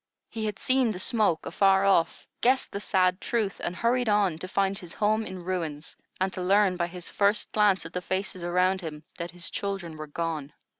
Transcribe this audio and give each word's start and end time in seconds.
He 0.31 0.45
had 0.47 0.57
seen 0.57 0.89
the 0.89 0.97
smoke 0.97 1.45
afar 1.45 1.85
off, 1.85 2.25
guessed 2.41 2.71
the 2.71 2.79
sad 2.79 3.21
truth, 3.21 3.61
and 3.63 3.75
hurried 3.75 4.09
on, 4.09 4.39
to 4.39 4.47
find 4.47 4.75
his 4.79 4.93
home 4.93 5.23
in 5.27 5.43
ruins, 5.43 5.95
and 6.19 6.33
to 6.33 6.41
learn 6.41 6.75
by 6.75 6.87
his 6.87 7.11
first 7.11 7.51
glance 7.51 7.85
at 7.85 7.93
the 7.93 8.01
faces 8.01 8.43
around 8.43 8.81
him 8.81 9.03
that 9.19 9.29
his 9.29 9.51
children 9.51 9.97
were 9.97 10.07
gone. 10.07 10.53